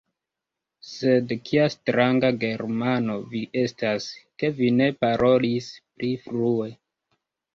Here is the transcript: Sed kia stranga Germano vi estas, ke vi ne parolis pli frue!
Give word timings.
Sed 0.91 1.33
kia 1.49 1.65
stranga 1.73 2.31
Germano 2.43 3.17
vi 3.33 3.41
estas, 3.63 4.07
ke 4.43 4.51
vi 4.61 4.71
ne 4.79 4.87
parolis 5.05 5.67
pli 5.83 6.09
frue! 6.25 6.69